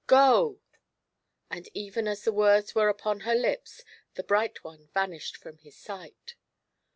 [0.07, 0.59] Go!"
[1.51, 3.83] And even as the words were upon her lips,
[4.15, 6.33] the bright one vanished from his sight.